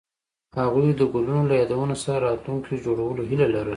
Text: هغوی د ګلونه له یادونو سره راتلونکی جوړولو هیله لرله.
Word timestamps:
هغوی 0.59 0.89
د 0.95 1.01
ګلونه 1.13 1.43
له 1.49 1.55
یادونو 1.61 1.95
سره 2.03 2.23
راتلونکی 2.27 2.81
جوړولو 2.85 3.21
هیله 3.29 3.47
لرله. 3.55 3.69